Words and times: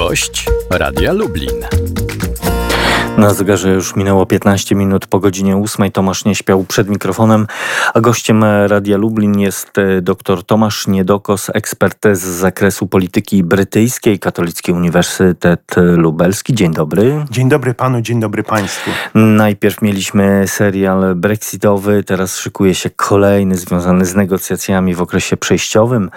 Gość 0.00 0.44
Radia 0.70 1.12
Lublin. 1.12 1.99
Na 3.20 3.34
zegarze 3.34 3.70
już 3.70 3.96
minęło 3.96 4.26
15 4.26 4.74
minut 4.74 5.06
po 5.06 5.20
godzinie 5.20 5.56
8. 5.56 5.90
Tomasz 5.92 6.24
nie 6.24 6.34
śpiał 6.34 6.64
przed 6.64 6.88
mikrofonem, 6.88 7.46
a 7.94 8.00
gościem 8.00 8.44
Radia 8.66 8.96
Lublin 8.96 9.38
jest 9.38 9.78
e, 9.78 10.00
dr 10.02 10.44
Tomasz 10.44 10.86
Niedokos, 10.86 11.50
ekspert 11.54 11.98
z 12.12 12.18
zakresu 12.18 12.86
polityki 12.86 13.44
brytyjskiej, 13.44 14.18
Katolicki 14.18 14.72
Uniwersytet 14.72 15.74
Lubelski. 15.76 16.54
Dzień 16.54 16.72
dobry. 16.72 17.24
Dzień 17.30 17.48
dobry 17.48 17.74
panu, 17.74 18.00
dzień 18.00 18.20
dobry 18.20 18.42
państwu. 18.42 18.90
Najpierw 19.14 19.82
mieliśmy 19.82 20.44
serial 20.48 21.14
brexitowy, 21.14 22.04
teraz 22.04 22.38
szykuje 22.38 22.74
się 22.74 22.90
kolejny 22.90 23.56
związany 23.56 24.04
z 24.04 24.14
negocjacjami 24.14 24.94
w 24.94 25.02
okresie 25.02 25.36
przejściowym. 25.36 26.10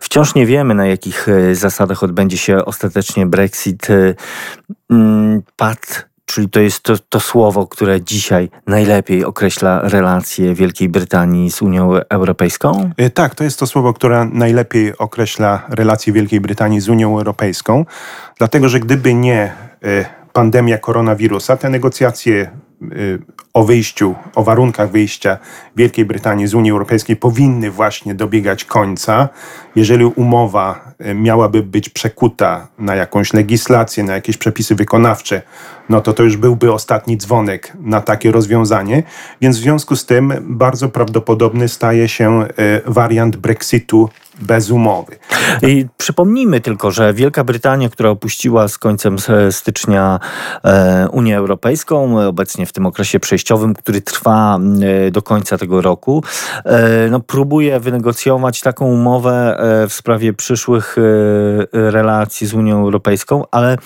Wciąż 0.00 0.34
nie 0.34 0.46
wiemy, 0.46 0.74
na 0.74 0.86
jakich 0.86 1.28
e, 1.28 1.54
zasadach 1.54 2.02
odbędzie 2.02 2.38
się 2.38 2.64
ostatecznie 2.64 3.26
Brexit. 3.26 3.90
E, 3.90 4.14
mm, 4.90 5.42
Pat 5.56 6.11
czyli 6.24 6.48
to 6.48 6.60
jest 6.60 6.82
to, 6.82 6.94
to 7.08 7.20
słowo, 7.20 7.66
które 7.66 8.00
dzisiaj 8.00 8.50
najlepiej 8.66 9.24
określa 9.24 9.80
relacje 9.82 10.54
Wielkiej 10.54 10.88
Brytanii 10.88 11.50
z 11.50 11.62
Unią 11.62 11.92
Europejską? 12.10 12.90
E, 12.96 13.10
tak, 13.10 13.34
to 13.34 13.44
jest 13.44 13.58
to 13.58 13.66
słowo, 13.66 13.92
które 13.92 14.24
najlepiej 14.32 14.98
określa 14.98 15.62
relacje 15.68 16.12
Wielkiej 16.12 16.40
Brytanii 16.40 16.80
z 16.80 16.88
Unią 16.88 17.18
Europejską, 17.18 17.84
dlatego 18.38 18.68
że 18.68 18.80
gdyby 18.80 19.14
nie 19.14 19.52
pandemia 20.32 20.78
koronawirusa, 20.78 21.56
te 21.56 21.70
negocjacje 21.70 22.50
o 23.54 23.64
wyjściu, 23.64 24.14
o 24.34 24.42
warunkach 24.42 24.90
wyjścia 24.90 25.38
Wielkiej 25.76 26.04
Brytanii 26.04 26.46
z 26.46 26.54
Unii 26.54 26.70
Europejskiej 26.70 27.16
powinny 27.16 27.70
właśnie 27.70 28.14
dobiegać 28.14 28.64
końca. 28.64 29.28
Jeżeli 29.76 30.04
umowa 30.04 30.94
e, 30.98 31.14
miałaby 31.14 31.62
być 31.62 31.88
przekuta 31.88 32.68
na 32.78 32.94
jakąś 32.94 33.32
legislację, 33.32 34.04
na 34.04 34.14
jakieś 34.14 34.36
przepisy 34.36 34.74
wykonawcze, 34.74 35.42
no 35.88 36.00
to 36.00 36.12
to 36.12 36.22
już 36.22 36.36
byłby 36.36 36.72
ostatni 36.72 37.16
dzwonek 37.16 37.72
na 37.80 38.00
takie 38.00 38.32
rozwiązanie. 38.32 39.02
Więc 39.40 39.58
w 39.58 39.60
związku 39.60 39.96
z 39.96 40.06
tym 40.06 40.32
bardzo 40.40 40.88
prawdopodobny 40.88 41.68
staje 41.68 42.08
się 42.08 42.42
e, 42.42 42.46
wariant 42.86 43.36
Brexitu 43.36 44.08
bez 44.40 44.70
umowy. 44.70 45.16
I 45.62 45.86
przypomnijmy 45.96 46.60
tylko, 46.60 46.90
że 46.90 47.14
Wielka 47.14 47.44
Brytania, 47.44 47.88
która 47.88 48.10
opuściła 48.10 48.68
z 48.68 48.78
końcem 48.78 49.16
stycznia 49.50 50.20
e, 50.64 51.08
Unię 51.12 51.36
Europejską, 51.36 52.26
obecnie 52.26 52.66
w 52.66 52.72
tym 52.72 52.86
okresie 52.86 53.20
przejściowym, 53.20 53.74
który 53.74 54.00
trwa 54.00 54.58
e, 55.06 55.10
do 55.10 55.22
końca 55.22 55.58
tego 55.58 55.82
roku, 55.82 56.24
e, 56.64 57.08
no, 57.10 57.20
próbuje 57.20 57.80
wynegocjować 57.80 58.60
taką 58.60 58.86
umowę 58.86 59.58
w 59.88 59.92
sprawie 59.92 60.32
przyszłych 60.32 60.96
relacji 61.72 62.46
z 62.46 62.54
Unią 62.54 62.80
Europejską, 62.80 63.44
ale 63.50 63.76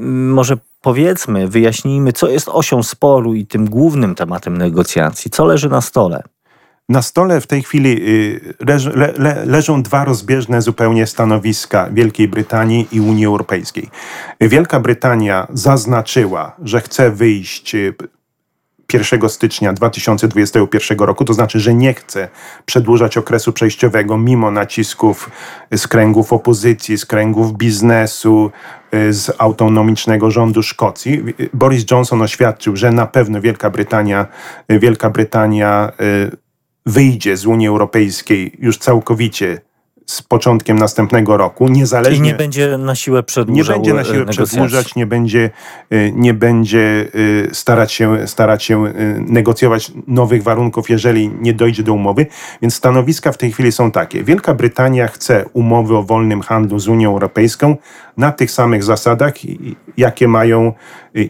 może 0.00 0.56
powiedzmy, 0.82 1.48
wyjaśnijmy, 1.48 2.12
co 2.12 2.28
jest 2.28 2.48
osią 2.48 2.82
sporu 2.82 3.34
i 3.34 3.46
tym 3.46 3.70
głównym 3.70 4.14
tematem 4.14 4.58
negocjacji, 4.58 5.30
co 5.30 5.44
leży 5.44 5.68
na 5.68 5.80
stole. 5.80 6.22
Na 6.92 7.02
stole 7.02 7.40
w 7.40 7.46
tej 7.46 7.62
chwili 7.62 7.90
y, 8.08 8.54
leż, 8.60 8.86
le, 8.86 9.12
le, 9.16 9.44
leżą 9.46 9.82
dwa 9.82 10.04
rozbieżne 10.04 10.62
zupełnie 10.62 11.06
stanowiska 11.06 11.88
Wielkiej 11.92 12.28
Brytanii 12.28 12.88
i 12.92 13.00
Unii 13.00 13.26
Europejskiej. 13.26 13.90
Wielka 14.40 14.80
Brytania 14.80 15.46
zaznaczyła, 15.52 16.56
że 16.62 16.80
chce 16.80 17.10
wyjść 17.10 17.76
1 18.92 19.24
y, 19.24 19.28
stycznia 19.28 19.72
2021 19.72 20.98
roku, 20.98 21.24
to 21.24 21.34
znaczy, 21.34 21.60
że 21.60 21.74
nie 21.74 21.94
chce 21.94 22.28
przedłużać 22.66 23.16
okresu 23.16 23.52
przejściowego 23.52 24.18
mimo 24.18 24.50
nacisków 24.50 25.30
z 25.76 25.88
kręgów 25.88 26.32
opozycji, 26.32 26.98
z 26.98 27.06
kręgów 27.06 27.56
biznesu, 27.56 28.50
y, 28.94 29.12
z 29.12 29.30
autonomicznego 29.38 30.30
rządu 30.30 30.62
Szkocji. 30.62 31.22
Boris 31.52 31.84
Johnson 31.90 32.22
oświadczył, 32.22 32.76
że 32.76 32.90
na 32.90 33.06
pewno 33.06 33.40
Wielka 33.40 33.70
Brytania, 33.70 34.26
Wielka 34.68 35.10
Brytania 35.10 35.92
wyjdzie 36.86 37.36
z 37.36 37.46
Unii 37.46 37.68
Europejskiej 37.68 38.56
już 38.58 38.78
całkowicie 38.78 39.60
z 40.12 40.22
początkiem 40.22 40.78
następnego 40.78 41.36
roku, 41.36 41.68
niezależnie... 41.68 42.16
Czyli 42.16 42.28
nie 42.28 42.34
będzie 42.34 42.78
na 42.78 42.94
siłę 42.94 43.22
przedłużał 43.22 43.76
Nie 43.76 43.94
będzie 43.94 43.94
na 43.94 44.04
siłę 44.04 44.26
przedłużać, 44.26 44.94
nie 44.94 45.06
będzie, 45.06 45.50
y, 45.92 46.12
nie 46.16 46.34
będzie 46.34 47.08
y, 47.14 47.48
starać 47.52 47.92
się, 47.92 48.26
starać 48.26 48.64
się 48.64 48.86
y, 48.86 48.92
negocjować 49.28 49.92
nowych 50.06 50.42
warunków, 50.42 50.90
jeżeli 50.90 51.28
nie 51.40 51.52
dojdzie 51.52 51.82
do 51.82 51.92
umowy. 51.92 52.26
Więc 52.62 52.74
stanowiska 52.74 53.32
w 53.32 53.38
tej 53.38 53.52
chwili 53.52 53.72
są 53.72 53.90
takie. 53.90 54.24
Wielka 54.24 54.54
Brytania 54.54 55.08
chce 55.08 55.44
umowy 55.52 55.96
o 55.96 56.02
wolnym 56.02 56.40
handlu 56.40 56.78
z 56.78 56.88
Unią 56.88 57.10
Europejską 57.10 57.76
na 58.16 58.32
tych 58.32 58.50
samych 58.50 58.84
zasadach, 58.84 59.34
jakie 59.96 60.28
mają 60.28 60.72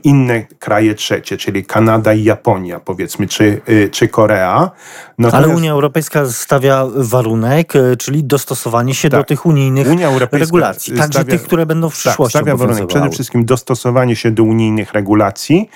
inne 0.05 0.47
kraje 0.59 0.95
trzecie, 0.95 1.37
czyli 1.37 1.65
Kanada 1.65 2.13
i 2.15 2.25
Japonia, 2.25 2.81
powiedzmy, 2.81 3.27
czy, 3.27 3.61
czy 3.91 4.09
Korea. 4.09 4.71
Natomiast... 5.19 5.47
Ale 5.47 5.57
Unia 5.57 5.73
Europejska 5.73 6.27
stawia 6.27 6.87
warunek, 6.95 7.73
czyli 7.99 8.25
dostosowanie 8.25 8.72
dostosowanie 8.73 8.95
się 8.95 9.11
tak. 9.11 9.21
do 9.21 9.25
tych 9.25 9.47
unijnych 9.47 9.87
regulacji, 10.33 10.93
także 10.97 11.19
stawia, 11.19 11.31
tych, 11.31 11.43
które 11.43 11.67
będą 11.67 11.91
w 11.91 11.93
tak, 11.93 11.99
przyszłości 11.99 12.33
tak, 12.33 12.43
stawia 12.43 12.57
warunek 12.57 12.87
przede 12.87 13.11
wszystkim 13.11 13.45
dostosowanie 13.45 14.17
się 14.17 14.31
do 14.31 14.43
unijnych 14.43 14.93
regulacji 14.93 15.69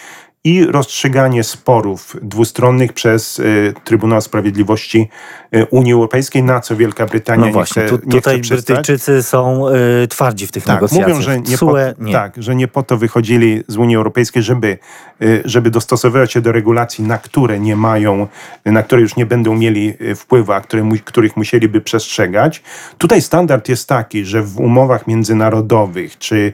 i 0.47 0.67
rozstrzyganie 0.67 1.45
sporów 1.45 2.17
dwustronnych 2.23 2.93
przez 2.93 3.39
y, 3.39 3.75
Trybunał 3.85 4.21
Sprawiedliwości 4.21 5.09
y, 5.55 5.67
Unii 5.71 5.93
Europejskiej, 5.93 6.43
na 6.43 6.61
co 6.61 6.77
Wielka 6.77 7.07
Brytania 7.07 7.47
no 7.47 7.53
właśnie, 7.53 7.83
nie 7.83 7.89
chce, 7.89 7.99
tu, 7.99 8.11
tutaj 8.11 8.43
chce 8.43 8.55
Brytyjczycy 8.55 9.23
są 9.23 9.69
y, 9.69 10.09
twardzi 10.09 10.47
w 10.47 10.53
tych 10.53 10.65
tak, 10.65 10.75
negocjacjach. 10.75 11.09
Mówią, 11.09 11.23
że 11.23 11.41
nie, 11.41 11.59
po, 11.59 11.77
nie. 11.99 12.13
Tak, 12.13 12.43
że 12.43 12.57
nie 12.57 12.69
po 12.69 12.83
to 12.83 12.97
wychodzili 12.97 13.65
z 13.69 13.77
Unii 13.77 13.97
Europejskiej, 13.97 14.43
żeby, 14.43 14.79
y, 15.23 15.43
żeby 15.45 15.71
dostosowywać 15.71 16.33
się 16.33 16.41
do 16.41 16.53
regulacji, 16.53 17.05
na 17.05 17.19
które 17.19 17.61
nie 17.61 17.77
mają, 17.77 18.27
na 18.65 18.83
które 18.83 19.01
już 19.01 19.17
nie 19.17 19.27
będą 19.27 19.55
mieli 19.55 19.95
y, 20.01 20.15
wpływu, 20.15 20.53
a 20.53 20.61
które, 20.61 20.89
których 21.05 21.37
musieliby 21.37 21.81
przestrzegać. 21.81 22.63
Tutaj 22.99 23.23
standard 23.23 23.69
jest 23.69 23.89
taki, 23.89 24.25
że 24.25 24.43
w 24.43 24.61
umowach 24.61 25.07
międzynarodowych 25.07 26.19
czy 26.19 26.53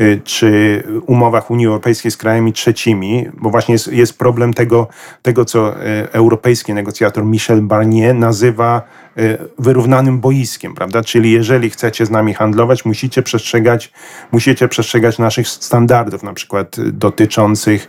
Y, 0.00 0.20
czy 0.24 0.82
umowach 1.06 1.50
Unii 1.50 1.66
Europejskiej 1.66 2.10
z 2.10 2.16
krajami 2.16 2.52
trzecimi, 2.52 3.26
bo 3.38 3.50
właśnie 3.50 3.72
jest, 3.72 3.92
jest 3.92 4.18
problem 4.18 4.54
tego, 4.54 4.88
tego, 5.22 5.44
co 5.44 5.82
y, 5.86 6.12
europejski 6.12 6.74
negocjator 6.74 7.24
Michel 7.24 7.62
Barnier 7.62 8.14
nazywa 8.14 8.82
y, 9.18 9.38
wyrównanym 9.58 10.20
boiskiem, 10.20 10.74
prawda? 10.74 11.02
Czyli 11.02 11.32
jeżeli 11.32 11.70
chcecie 11.70 12.06
z 12.06 12.10
nami 12.10 12.34
handlować, 12.34 12.84
musicie 12.84 13.22
przestrzegać, 13.22 13.92
musicie 14.32 14.68
przestrzegać 14.68 15.18
naszych 15.18 15.48
standardów, 15.48 16.22
na 16.22 16.32
przykład 16.32 16.76
dotyczących, 16.80 17.88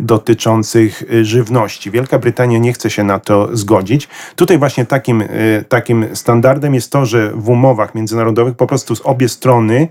dotyczących 0.00 1.02
żywności. 1.22 1.90
Wielka 1.90 2.18
Brytania 2.18 2.58
nie 2.58 2.72
chce 2.72 2.90
się 2.90 3.04
na 3.04 3.18
to 3.18 3.56
zgodzić. 3.56 4.08
Tutaj 4.36 4.58
właśnie 4.58 4.86
takim, 4.86 5.24
takim 5.68 6.06
standardem 6.14 6.74
jest 6.74 6.92
to, 6.92 7.06
że 7.06 7.30
w 7.30 7.48
umowach 7.48 7.94
międzynarodowych 7.94 8.56
po 8.56 8.66
prostu 8.66 8.96
z 8.96 9.00
obie 9.04 9.28
strony 9.28 9.88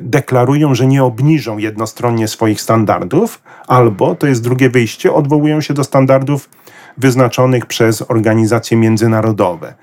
deklarują, 0.00 0.74
że 0.74 0.86
nie 0.86 1.04
obniżą 1.04 1.58
jednostronnie 1.58 2.28
swoich 2.28 2.60
standardów, 2.60 3.42
albo, 3.66 4.14
to 4.14 4.26
jest 4.26 4.42
drugie 4.42 4.70
wyjście, 4.70 5.12
odwołują 5.12 5.60
się 5.60 5.74
do 5.74 5.84
standardów 5.84 6.48
wyznaczonych 6.98 7.66
przez 7.66 8.10
organizacje 8.10 8.76
międzynarodowe. 8.76 9.74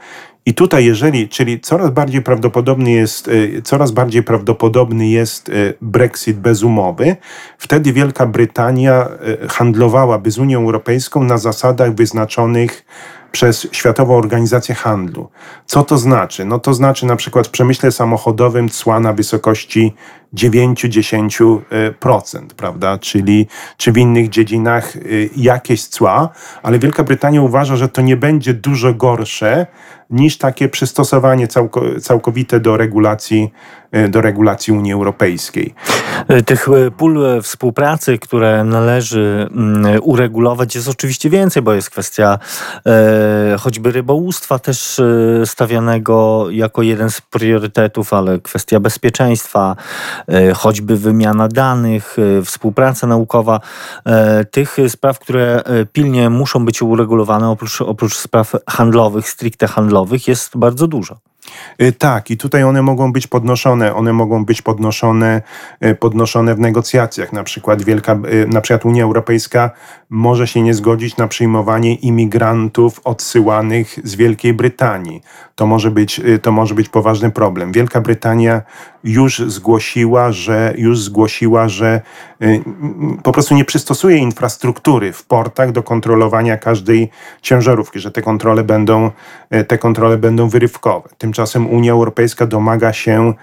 I 0.45 0.53
tutaj, 0.53 0.85
jeżeli, 0.85 1.29
czyli 1.29 1.59
coraz 1.59 1.90
bardziej 1.90 2.22
prawdopodobny 2.22 2.91
jest, 2.91 3.28
y, 3.28 3.62
coraz 3.63 3.91
bardziej 3.91 4.23
prawdopodobny 4.23 5.07
jest 5.07 5.50
y, 5.50 5.73
Brexit 5.81 6.38
bez 6.38 6.63
umowy, 6.63 7.16
wtedy 7.57 7.94
Wielka 7.94 8.25
Brytania 8.25 9.09
handlowałaby 9.50 10.31
z 10.31 10.38
Unią 10.38 10.59
Europejską 10.59 11.23
na 11.23 11.38
zasadach 11.38 11.96
wyznaczonych 11.96 12.85
przez 13.31 13.67
Światową 13.72 14.17
Organizację 14.17 14.75
Handlu. 14.75 15.29
Co 15.66 15.84
to 15.84 15.97
znaczy? 15.97 16.46
No 16.46 16.59
to 16.59 16.73
znaczy 16.73 17.05
na 17.05 17.16
przykład 17.16 17.47
w 17.47 17.52
przemyśle 17.52 17.91
samochodowym 17.91 18.70
cła 18.70 18.99
na 18.99 19.14
wysokości 19.14 19.93
9-10%, 20.34 21.59
prawda? 22.58 22.97
Czyli 22.97 23.47
czy 23.78 23.91
w 23.91 23.97
innych 23.97 24.29
dziedzinach 24.29 24.96
y, 24.96 25.29
jakieś 25.35 25.85
cła, 25.87 26.29
ale 26.64 26.79
Wielka 26.79 27.03
Brytania 27.03 27.41
uważa, 27.41 27.76
że 27.76 27.90
to 27.90 28.02
nie 28.02 28.17
będzie 28.17 28.53
dużo 28.53 28.93
gorsze 28.93 29.67
niż 30.09 30.37
takie 30.37 30.70
przystosowanie 30.70 31.47
całkowite 32.02 32.59
do 32.59 32.78
regulacji, 32.78 33.53
e, 33.91 34.08
do 34.08 34.22
regulacji 34.22 34.73
Unii 34.73 34.93
Europejskiej. 34.93 35.73
E, 36.27 36.41
tych 36.41 36.67
e, 36.69 36.91
pól 36.91 37.41
współpracy, 37.41 38.19
które 38.19 38.63
należy 38.63 39.47
mm, 39.51 39.99
uregulować 40.01 40.75
jest 40.75 40.87
oczywiście 40.87 41.29
więcej, 41.29 41.63
bo 41.63 41.73
jest 41.73 41.89
kwestia 41.89 42.39
e, 42.85 43.57
choćby 43.59 43.91
rybołówstwa 43.91 44.59
też 44.59 45.01
stawianego 45.45 46.45
jako 46.51 46.81
jeden 46.81 47.09
z 47.09 47.21
priorytetów, 47.21 48.13
ale 48.13 48.39
kwestia 48.39 48.79
bezpieczeństwa, 48.79 49.75
e, 50.27 50.53
choćby 50.53 50.97
wymiana 50.97 51.47
danych, 51.47 52.16
e, 52.19 52.41
współpraca 52.45 53.07
naukowa. 53.07 53.59
E, 54.05 54.45
tych 54.45 54.77
spraw, 54.87 55.19
które 55.19 55.63
pilnie 55.93 56.29
muszą 56.29 56.66
być 56.66 56.81
uregulowane 56.81 57.49
oprócz, 57.49 57.81
oprócz 57.81 58.17
spraw 58.17 58.55
handlowych, 58.67 59.29
stricte 59.29 59.67
handlowych, 59.67 60.27
jest 60.27 60.57
bardzo 60.57 60.87
dużo. 60.87 61.28
Y, 61.81 61.91
tak, 61.91 62.31
i 62.31 62.37
tutaj 62.37 62.63
one 62.63 62.81
mogą 62.81 63.13
być 63.13 63.28
podnoszone, 63.28 63.96
one 63.96 64.13
mogą 64.13 64.46
być 64.46 64.61
podnoszone, 64.61 65.41
y, 65.85 65.96
podnoszone 65.96 66.55
w 66.55 66.59
negocjacjach. 66.59 67.34
Na 67.34 67.43
przykład 67.43 67.84
Wielka, 67.84 68.13
y, 68.13 68.47
na 68.47 68.61
przykład 68.61 68.85
Unia 68.85 69.03
Europejska 69.03 69.72
może 70.09 70.47
się 70.47 70.61
nie 70.61 70.73
zgodzić 70.73 71.17
na 71.17 71.28
przyjmowanie 71.28 71.96
imigrantów 71.96 73.01
odsyłanych 73.03 73.99
z 74.03 74.16
Wielkiej 74.16 74.53
Brytanii. 74.53 75.22
To 75.55 75.67
może 75.67 75.91
być, 75.91 76.22
to 76.41 76.51
może 76.51 76.75
być 76.75 76.90
poważny 76.90 77.31
problem. 77.31 77.72
Wielka 77.72 78.02
Brytania 78.02 78.61
już 79.03 79.40
zgłosiła, 79.40 80.31
że 80.31 80.73
już 80.78 80.99
zgłosiła, 80.99 81.69
że 81.69 82.01
po 83.23 83.31
prostu 83.31 83.55
nie 83.55 83.66
przystosuje 83.66 84.17
infrastruktury 84.17 85.13
w 85.13 85.25
portach 85.25 85.72
do 85.72 85.84
kontrolowania 85.84 86.57
każdej 86.57 87.09
ciężarówki, 87.41 87.99
że 87.99 88.11
te 88.11 88.22
kontrole 88.22 88.63
będą, 88.63 89.11
te 89.67 89.78
kontrole 89.78 90.17
będą 90.17 90.49
wyrywkowe. 90.49 91.09
Tymczasem 91.17 91.69
Unia 91.69 91.91
Europejska 91.91 92.47
domaga 92.47 92.93
się 92.93 93.29
y, 93.29 93.34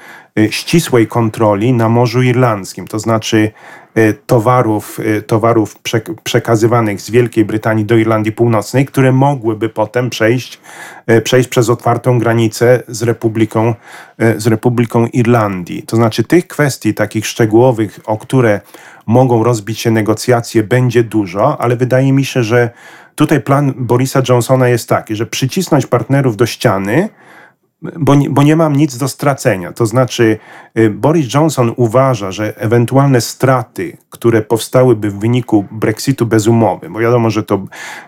ścisłej 0.51 1.07
kontroli 1.07 1.73
na 1.73 1.89
Morzu 1.89 2.23
Irlandzkim, 2.23 2.87
to 2.87 2.99
znaczy 2.99 3.51
y, 3.99 4.15
towarów, 4.27 5.01
y, 5.01 5.23
towarów 5.23 5.79
przekazywanych 6.25 7.01
z 7.01 7.11
Wielkiej 7.11 7.45
Brytanii 7.45 7.85
do 7.85 7.97
Irlandii 7.97 8.33
Północnej, 8.33 8.87
które 8.87 9.13
mogłyby 9.13 9.69
potem 9.69 10.11
przejść, 10.11 10.61
przejść 11.25 11.49
przez 11.49 11.69
otwartą 11.69 12.19
granicę 12.19 12.83
z 12.89 13.03
Republiką, 13.03 13.75
z 14.37 14.47
Republiką 14.47 15.07
Irlandii. 15.07 15.83
To 15.83 15.97
znaczy 15.97 16.25
tych 16.25 16.49
kwestii 16.49 16.95
takich 16.95 17.27
szczegółowych, 17.27 18.01
o 18.07 18.19
które 18.19 18.61
mogą 19.07 19.45
rozbić 19.45 19.81
się 19.81 19.91
negocjacje, 19.91 20.63
będzie 20.63 21.05
dużo, 21.05 21.61
ale 21.61 21.77
wydaje 21.77 22.13
mi 22.13 22.25
się, 22.25 22.43
że 22.43 22.71
tutaj 23.15 23.41
plan 23.41 23.75
Borisa 23.77 24.23
Johnsona 24.29 24.69
jest 24.69 24.89
taki, 24.89 25.17
że 25.17 25.27
przycisnąć 25.27 25.87
partnerów 25.87 26.37
do 26.37 26.47
ściany, 26.47 27.09
bo 27.83 28.15
nie, 28.15 28.31
bo 28.31 28.43
nie 28.43 28.57
mam 28.57 28.77
nic 28.77 28.97
do 28.97 29.09
stracenia. 29.09 29.73
To 29.73 29.87
znaczy, 29.87 30.39
y, 30.79 30.91
Boris 30.91 31.35
Johnson 31.35 31.73
uważa, 31.77 32.33
że 32.33 32.61
ewentualne 32.61 33.21
straty, 33.21 33.97
które 34.11 34.43
powstałyby 34.43 35.11
w 35.11 35.19
wyniku 35.19 35.65
Brexitu 35.71 36.27
bez 36.27 36.47
umowy, 36.47 36.91
bo 36.91 36.99
wiadomo, 36.99 37.31
że 37.31 37.43
to 37.43 37.65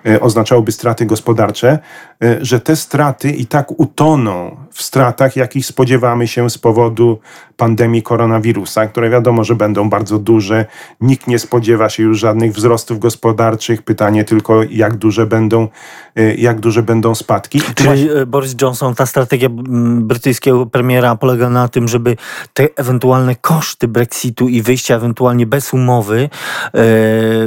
y, 0.07 0.21
oznaczałoby 0.21 0.73
straty 0.73 1.07
gospodarcze, 1.07 1.79
y, 2.25 2.39
że 2.41 2.61
te 2.61 2.77
straty 2.77 3.31
i 3.31 3.47
tak 3.47 3.81
utoną 3.81 4.57
w 4.71 4.83
stratach, 4.83 5.37
jakich 5.37 5.67
spodziewamy 5.67 6.29
się 6.29 6.51
z 6.51 6.59
powodu 6.59 7.19
pandemii 7.57 8.03
koronawirusa, 8.03 8.87
które 8.87 9.11
wiadomo, 9.11 9.45
że 9.45 9.55
będą 9.55 9.91
bardzo 9.91 10.19
duże. 10.19 10.67
Nikt 11.01 11.27
nie 11.27 11.39
spodziewa 11.39 11.89
się 11.89 12.03
już 12.03 12.19
żadnych 12.19 12.53
wzrostów 12.53 12.99
gospodarczych. 12.99 13.83
Pytanie 13.83 14.25
tylko, 14.25 14.63
jak 14.71 14.97
duże 14.97 15.27
będą, 15.27 15.69
jak 16.37 16.61
duże 16.61 16.83
będą 16.83 17.15
spadki. 17.15 17.61
Czyli 17.75 18.09
Boris 18.27 18.55
Johnson, 18.63 18.95
ta 18.95 19.07
strategia 19.07 19.49
brytyjskiego 20.01 20.67
premiera 20.67 21.17
polega 21.17 21.51
na 21.51 21.69
tym, 21.69 21.89
żeby 21.89 22.17
te 22.55 22.69
ewentualne 22.77 23.37
koszty 23.37 23.89
Brexitu 23.89 24.49
i 24.49 24.63
wyjścia 24.63 24.97
ewentualnie 24.97 25.47
bez 25.47 25.73
umowy 25.73 26.31
e, 26.75 26.79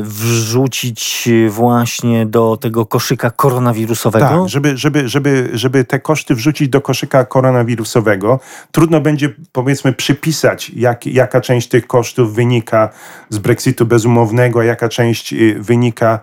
wrzucić 0.01 1.29
właśnie 1.49 2.25
do 2.25 2.57
tego 2.57 2.85
koszyka 2.85 3.29
koronawirusowego? 3.29 4.25
Tak, 4.25 4.49
żeby, 4.49 4.77
żeby, 4.77 5.09
żeby, 5.09 5.49
żeby 5.53 5.85
te 5.85 5.99
koszty 5.99 6.35
wrzucić 6.35 6.69
do 6.69 6.81
koszyka 6.81 7.25
koronawirusowego. 7.25 8.39
Trudno 8.71 9.01
będzie 9.01 9.29
powiedzmy 9.51 9.93
przypisać, 9.93 10.69
jak, 10.69 11.05
jaka 11.05 11.41
część 11.41 11.67
tych 11.67 11.87
kosztów 11.87 12.35
wynika 12.35 12.89
z 13.29 13.37
Brexitu 13.37 13.85
bezumownego, 13.85 14.59
a 14.59 14.63
jaka 14.63 14.89
część 14.89 15.33
y, 15.33 15.55
wynika 15.59 16.19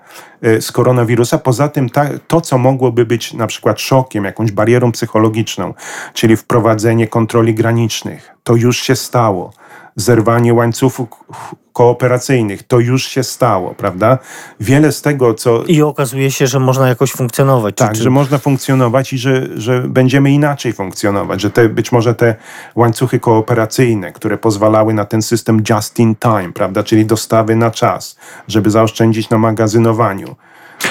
z 0.61 0.73
koronawirusa. 0.73 1.39
Poza 1.39 1.69
tym 1.69 1.91
ta, 1.91 2.07
to, 2.29 2.41
co 2.41 2.59
mogłoby 2.59 3.07
być 3.07 3.35
na 3.35 3.47
przykład 3.47 3.81
szokiem, 3.81 4.25
jakąś 4.25 4.53
barierą 4.53 4.93
psychologiczną, 4.93 5.75
czyli 6.15 6.37
wprowadzenie 6.37 7.07
kontroli 7.07 7.55
granicznych. 7.55 8.31
To 8.45 8.55
już 8.55 8.83
się 8.83 8.97
stało. 8.97 9.53
Zerwanie 10.01 10.55
łańcuchów 10.55 11.25
kooperacyjnych. 11.73 12.63
To 12.63 12.81
już 12.81 13.09
się 13.09 13.23
stało, 13.23 13.75
prawda? 13.75 14.19
Wiele 14.61 14.93
z 14.93 15.03
tego, 15.03 15.35
co. 15.35 15.63
I 15.65 15.83
okazuje 15.83 16.31
się, 16.31 16.47
że 16.47 16.59
można 16.61 16.89
jakoś 16.89 17.13
funkcjonować. 17.13 17.77
Tak, 17.77 17.93
czy... 17.93 18.03
że 18.03 18.11
można 18.11 18.39
funkcjonować 18.39 19.13
i 19.13 19.19
że, 19.19 19.61
że 19.61 19.83
będziemy 19.83 20.31
inaczej 20.31 20.73
funkcjonować, 20.73 21.41
że 21.41 21.51
te, 21.51 21.69
być 21.69 21.93
może 21.93 22.15
te 22.15 22.35
łańcuchy 22.77 23.21
kooperacyjne, 23.21 24.13
które 24.13 24.39
pozwalały 24.39 24.95
na 24.95 25.05
ten 25.05 25.23
system 25.23 25.63
just 25.71 25.99
in 25.99 26.15
time, 26.17 26.53
prawda? 26.55 26.83
Czyli 26.83 27.07
dostawy 27.07 27.57
na 27.57 27.71
czas, 27.71 28.17
żeby 28.49 28.71
zaoszczędzić 28.71 29.31
na 29.31 29.39
magazynowaniu 29.39 30.37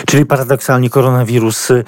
Czyli 0.05 0.25
paradoksalnie 0.25 0.89
koronawirus 0.89 1.71
y, 1.71 1.85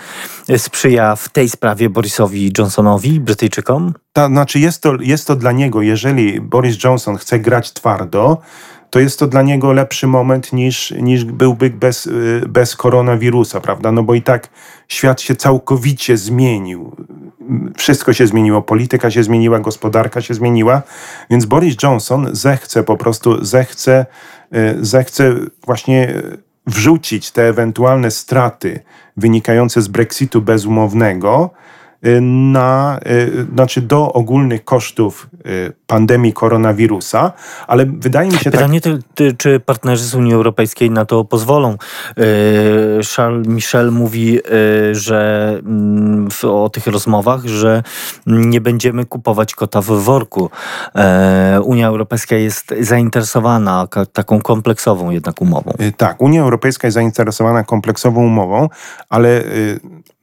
sprzyja 0.58 1.16
w 1.16 1.30
tej 1.30 1.50
sprawie 1.50 1.90
Borisowi 1.90 2.52
Johnsonowi, 2.58 3.20
Brytyjczykom? 3.20 3.94
To 4.14 4.28
znaczy 4.28 4.60
jest 4.60 4.82
to, 4.82 4.96
jest 5.00 5.28
to 5.28 5.36
dla 5.36 5.52
niego, 5.52 5.82
jeżeli 5.82 6.42
Boris 6.42 6.84
Johnson 6.84 7.18
chce 7.18 7.40
grać 7.40 7.74
twardo, 7.74 8.42
to 8.90 9.00
jest 9.00 9.20
to 9.20 9.28
dla 9.28 9.42
niego 9.42 9.74
lepszy 9.74 10.08
moment 10.08 10.54
niż, 10.54 10.92
niż 10.92 11.26
byłby 11.26 11.70
bez, 11.70 12.06
y, 12.08 12.42
bez 12.48 12.76
koronawirusa, 12.76 13.62
prawda? 13.62 13.92
No 13.92 14.04
bo 14.04 14.14
i 14.14 14.22
tak 14.22 14.50
świat 14.88 15.22
się 15.22 15.36
całkowicie 15.36 16.18
zmienił. 16.18 16.96
Wszystko 17.78 18.14
się 18.14 18.28
zmieniło, 18.28 18.62
polityka 18.62 19.12
się 19.12 19.24
zmieniła, 19.24 19.60
gospodarka 19.60 20.22
się 20.22 20.34
zmieniła, 20.34 20.82
więc 21.30 21.46
Boris 21.46 21.76
Johnson 21.84 22.30
zechce 22.32 22.84
po 22.84 22.98
prostu, 22.98 23.46
zechce, 23.46 24.06
y, 24.56 24.78
zechce 24.82 25.36
właśnie 25.66 26.14
wrzucić 26.68 27.32
te 27.32 27.48
ewentualne 27.48 28.12
straty 28.12 28.80
wynikające 29.18 29.82
z 29.82 29.88
Brexitu 29.88 30.42
bezumownego 30.42 31.50
y, 32.06 32.22
na, 32.22 33.00
y, 33.08 33.48
znaczy 33.54 33.82
do 33.82 34.14
ogólnych 34.14 34.64
kosztów 34.64 35.29
pandemii 35.88 36.34
koronawirusa, 36.34 37.32
ale 37.68 37.86
wydaje 37.86 38.30
mi 38.30 38.38
się 38.38 38.52
Pytanie, 38.52 38.82
tak... 38.82 38.94
Pytanie, 39.16 39.34
czy 39.38 39.60
partnerzy 39.60 40.04
z 40.04 40.16
Unii 40.16 40.34
Europejskiej 40.34 40.92
na 40.92 41.06
to 41.06 41.26
pozwolą? 41.26 41.78
Charles 43.16 43.48
Michel 43.48 43.92
mówi, 43.92 44.40
że 44.92 45.50
mm, 45.66 46.28
o 46.44 46.70
tych 46.70 46.88
rozmowach, 46.88 47.46
że 47.46 47.84
nie 48.28 48.62
będziemy 48.62 49.06
kupować 49.06 49.56
kota 49.56 49.82
w 49.82 49.86
worku. 49.86 50.50
Unia 51.64 51.88
Europejska 51.88 52.36
jest 52.36 52.74
zainteresowana 52.80 53.88
taką 54.14 54.42
kompleksową 54.42 55.10
jednak 55.10 55.42
umową. 55.42 55.74
Tak, 55.98 56.22
Unia 56.22 56.42
Europejska 56.42 56.88
jest 56.88 56.96
zainteresowana 56.96 57.64
kompleksową 57.64 58.26
umową, 58.26 58.70
ale 59.10 59.44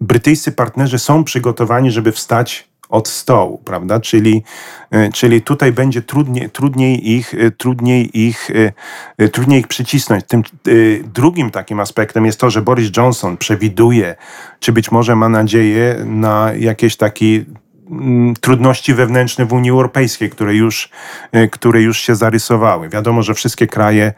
brytyjscy 0.01 0.53
partnerzy 0.53 0.99
są 0.99 1.25
przygotowani, 1.25 1.91
żeby 1.91 2.13
wstać 2.13 2.69
od 2.97 3.09
stołu, 3.09 3.59
prawda? 3.65 4.01
Czyli, 4.01 4.43
e, 4.91 5.13
czyli 5.13 5.43
tutaj 5.43 5.73
będzie 5.73 6.03
trudniej, 6.03 6.51
trudniej, 6.51 7.11
ich, 7.11 7.35
e, 7.35 7.51
trudniej, 7.51 8.21
ich, 8.21 8.51
e, 9.19 9.29
trudniej 9.29 9.61
ich 9.61 9.69
przycisnąć. 9.69 10.25
Tym 10.25 10.43
drugim 11.15 11.51
takim 11.51 11.81
aspektem 11.81 12.27
jest 12.27 12.41
to, 12.41 12.51
że 12.51 12.63
Boris 12.63 12.91
Johnson 12.97 13.37
przewiduje, 13.37 14.15
czy 14.61 14.73
być 14.73 14.91
może 14.91 15.17
ma 15.17 15.29
nadzieję 15.29 15.97
na 16.05 16.53
jakieś 16.59 16.97
takie 16.97 17.45
mm, 17.91 18.35
trudności 18.41 18.95
wewnętrzne 18.95 19.47
w 19.47 19.53
Unii 19.53 19.71
Europejskiej, 19.71 20.31
które 20.31 20.55
już, 20.55 20.89
które 21.51 21.83
już 21.83 21.99
się 21.99 22.15
zarysowały. 22.15 22.89
Wiadomo, 22.89 23.23
że 23.23 23.35
wszystkie 23.35 23.67
kraje 23.67 24.13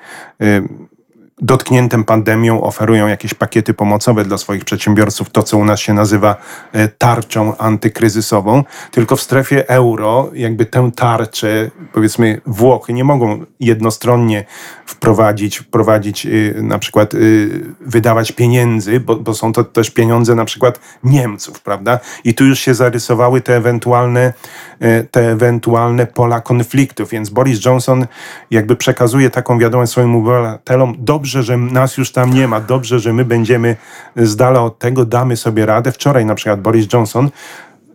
dotkniętym 1.41 2.05
pandemią 2.05 2.63
oferują 2.63 3.07
jakieś 3.07 3.35
pakiety 3.35 3.75
pomocowe 3.75 4.25
dla 4.25 4.39
swoich 4.39 4.65
przedsiębiorców, 4.65 5.31
to 5.31 5.43
co 5.43 5.59
u 5.59 5.65
nas 5.65 5.81
się 5.81 5.95
nazywa 5.95 6.37
e, 6.73 6.89
tarczą 6.89 7.57
antykryzysową, 7.57 8.65
tylko 8.91 9.17
w 9.17 9.21
strefie 9.21 9.69
euro 9.69 10.31
jakby 10.35 10.67
tę 10.67 10.91
tarczę, 10.97 11.71
powiedzmy 11.93 12.41
Włochy 12.47 12.93
nie 12.93 13.05
mogą 13.05 13.45
jednostronnie 13.61 14.45
wprowadzić, 14.87 15.59
wprowadzić 15.59 16.27
y, 16.27 16.55
na 16.63 16.79
przykład 16.79 17.15
y, 17.15 17.65
wydawać 17.81 18.33
pieniędzy, 18.33 19.01
bo, 19.01 19.17
bo 19.17 19.35
są 19.35 19.53
to 19.53 19.65
też 19.65 19.91
pieniądze 19.91 20.35
na 20.35 20.45
przykład 20.45 20.81
Niemców, 21.05 21.61
prawda? 21.61 21.99
I 22.25 22.35
tu 22.35 22.45
już 22.45 22.59
się 22.59 22.75
zarysowały 22.75 23.41
te 23.41 23.57
ewentualne, 23.57 24.33
e, 24.81 25.05
te 25.05 25.31
ewentualne 25.31 26.07
pola 26.07 26.41
konfliktów, 26.41 27.11
więc 27.11 27.31
Boris 27.31 27.65
Johnson 27.65 28.07
jakby 28.51 28.77
przekazuje 28.77 29.31
taką 29.31 29.59
wiadomość 29.59 29.93
swoim 29.93 30.17
obywatelom, 30.17 30.95
dobrze 30.99 31.28
dobrze, 31.29 31.43
że 31.43 31.57
nas 31.57 31.97
już 31.97 32.13
tam 32.13 32.35
nie 32.35 32.49
ma, 32.49 32.61
dobrze, 32.61 32.99
że 32.99 33.13
my 33.13 33.25
będziemy 33.25 33.77
z 34.17 34.37
dala 34.37 34.63
od 34.63 34.79
tego, 34.79 35.05
damy 35.05 35.37
sobie 35.37 35.67
radę. 35.67 35.93
Wczoraj 35.93 36.27
na 36.27 36.35
przykład 36.35 36.61
Boris 36.61 36.87
Johnson 36.93 37.31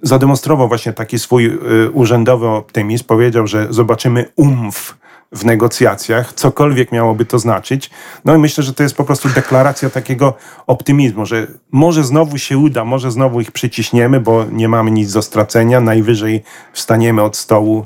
zademonstrował 0.02 0.68
właśnie 0.68 0.94
taki 0.94 1.20
swój 1.20 1.46
y, 1.46 1.92
urzędowy 1.92 2.48
optymizm, 2.48 3.04
powiedział, 3.06 3.48
że 3.48 3.68
zobaczymy 3.70 4.26
umf 4.36 4.98
w 5.32 5.46
negocjacjach, 5.46 6.34
cokolwiek 6.34 6.92
miałoby 6.92 7.26
to 7.26 7.40
znaczyć. 7.40 7.90
No 8.26 8.36
i 8.36 8.38
myślę, 8.38 8.64
że 8.64 8.74
to 8.74 8.84
jest 8.84 8.96
po 8.98 9.04
prostu 9.04 9.30
deklaracja 9.30 9.90
takiego 9.90 10.34
optymizmu, 10.68 11.26
że 11.26 11.48
może 11.72 12.04
znowu 12.04 12.38
się 12.38 12.58
uda, 12.58 12.86
może 12.86 13.12
znowu 13.12 13.42
ich 13.42 13.52
przyciśniemy, 13.52 14.20
bo 14.20 14.46
nie 14.52 14.70
mamy 14.70 14.92
nic 14.92 15.14
do 15.14 15.22
stracenia, 15.22 15.82
najwyżej 15.82 16.44
wstaniemy 16.74 17.22
od 17.22 17.38
stołu 17.38 17.86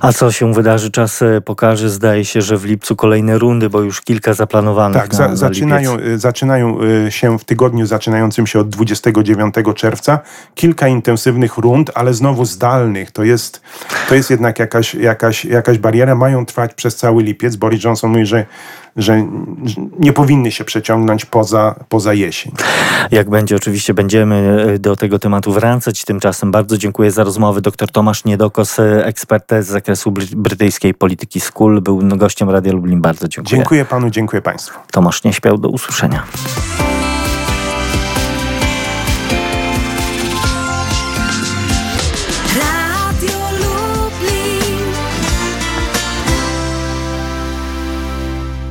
A 0.00 0.12
co 0.12 0.32
się 0.32 0.52
wydarzy, 0.54 0.90
czas 0.90 1.22
e, 1.22 1.40
pokaże. 1.40 1.90
Zdaje 1.90 2.24
się, 2.24 2.42
że 2.42 2.56
w 2.56 2.64
lipcu 2.64 2.96
kolejne 2.96 3.38
rundy, 3.38 3.70
bo 3.70 3.80
już 3.80 4.00
kilka 4.00 4.34
zaplanowanych. 4.34 5.02
Tak, 5.02 5.12
na, 5.12 5.16
za, 5.16 5.28
na 5.28 5.36
zaczynają, 5.36 5.98
y, 5.98 6.18
zaczynają 6.18 6.82
y, 6.82 7.12
się 7.12 7.38
w 7.38 7.44
tygodniu 7.44 7.86
zaczynającym 7.86 8.46
się 8.46 8.60
od 8.60 8.68
29 8.68 9.54
czerwca 9.76 10.18
kilka 10.54 10.88
intensywnych 10.88 11.56
rund, 11.56 11.90
ale 11.94 12.14
znowu 12.14 12.44
zdalnych. 12.44 13.10
To 13.10 13.24
jest, 13.24 13.60
to 14.08 14.14
jest 14.14 14.30
jednak 14.30 14.58
jakaś, 14.58 14.94
jakaś, 14.94 15.44
jakaś 15.44 15.78
bariera. 15.78 16.14
Mają 16.14 16.46
trwać 16.46 16.74
przez 16.74 16.96
cały 16.96 17.22
lipiec. 17.22 17.56
Boris 17.56 17.84
Johnson 17.84 18.10
mówi, 18.10 18.26
że, 18.26 18.46
że 18.96 19.26
nie 19.98 20.12
powinny 20.12 20.52
się 20.52 20.64
przeciągnąć 20.64 21.24
poza, 21.24 21.74
poza 21.88 22.14
jesień. 22.14 22.52
Jak 23.10 23.30
będzie, 23.30 23.56
oczywiście 23.56 23.94
będziemy 23.94 24.66
e, 24.74 24.78
do 24.78 24.96
tego 24.96 25.18
tematu 25.18 25.52
wracać. 25.52 26.04
Tymczasem 26.04 26.50
bardzo 26.50 26.78
dziękuję 26.78 27.10
za 27.10 27.24
rozmowę. 27.24 27.60
Dr 27.60 27.88
Tomasz 27.90 28.24
Niedokos, 28.24 28.78
e, 28.78 29.06
ekspert 29.06 29.50
z 29.60 29.66
zakresu 29.66 30.10
bry- 30.10 30.34
brytyjskiej 30.36 30.94
polityki 30.94 31.40
School, 31.40 31.80
był 31.80 32.00
gościem 32.16 32.50
Radia 32.50 32.72
Lublin. 32.72 33.00
Bardzo 33.00 33.28
dziękuję. 33.28 33.56
Dziękuję 33.56 33.84
panu, 33.84 34.10
dziękuję 34.10 34.42
państwu. 34.42 34.80
Tomasz 34.92 35.24
nie 35.24 35.32
śpiał. 35.32 35.58
Do 35.58 35.68
usłyszenia. 35.68 36.22